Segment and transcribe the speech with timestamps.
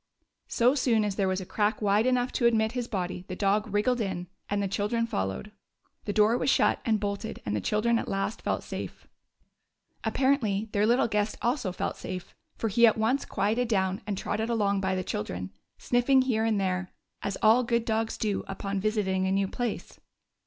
[0.47, 3.71] So soon as there was a crack wide enough to admit his body the dog
[3.71, 5.51] wriggled in and the children followed.
[6.05, 9.05] The door was shut and bolted, and the children at last felt safe.
[10.03, 14.49] Apparently their little guest also felt safe, for he at once quieted down and trotted
[14.49, 16.89] along by the children, sniffing here and there,
[17.21, 19.99] as all good dogs do upon visiting a new place.